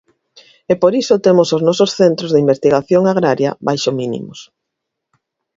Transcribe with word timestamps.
E 0.71 0.73
por 0.81 0.93
iso 1.01 1.21
temos 1.25 1.47
os 1.55 1.65
nosos 1.67 1.91
centros 1.99 2.31
de 2.31 2.41
investigación 2.45 3.03
agraria 3.07 3.51
baixo 3.67 3.91
mínimos. 3.99 4.39